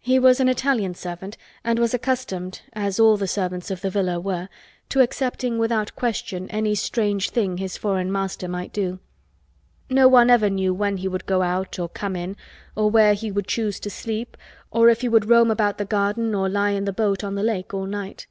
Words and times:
He 0.00 0.18
was 0.18 0.40
an 0.40 0.48
Italian 0.48 0.96
servant 0.96 1.36
and 1.62 1.78
was 1.78 1.94
accustomed, 1.94 2.60
as 2.72 2.98
all 2.98 3.16
the 3.16 3.28
servants 3.28 3.70
of 3.70 3.82
the 3.82 3.88
villa 3.88 4.18
were, 4.18 4.48
to 4.88 5.00
accepting 5.00 5.58
without 5.58 5.94
question 5.94 6.48
any 6.50 6.74
strange 6.74 7.30
thing 7.30 7.58
his 7.58 7.76
foreign 7.76 8.10
master 8.10 8.48
might 8.48 8.72
do. 8.72 8.98
No 9.88 10.08
one 10.08 10.28
ever 10.28 10.50
knew 10.50 10.74
when 10.74 10.96
he 10.96 11.06
would 11.06 11.24
go 11.24 11.42
out 11.42 11.78
or 11.78 11.88
come 11.88 12.16
in 12.16 12.36
or 12.74 12.90
where 12.90 13.14
he 13.14 13.30
would 13.30 13.46
choose 13.46 13.78
to 13.78 13.90
sleep 13.90 14.36
or 14.72 14.88
if 14.88 15.02
he 15.02 15.08
would 15.08 15.28
roam 15.28 15.52
about 15.52 15.78
the 15.78 15.84
garden 15.84 16.34
or 16.34 16.48
lie 16.48 16.70
in 16.70 16.84
the 16.84 16.92
boat 16.92 17.22
on 17.22 17.36
the 17.36 17.44
lake 17.44 17.72
all 17.72 17.86
night. 17.86 18.26